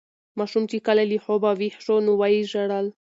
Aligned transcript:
ماشوم 0.39 0.63
چې 0.71 0.77
کله 0.87 1.03
له 1.11 1.17
خوبه 1.23 1.51
ویښ 1.59 1.75
شو 1.85 1.95
نو 2.05 2.11
ویې 2.21 2.41
ژړل. 2.51 2.87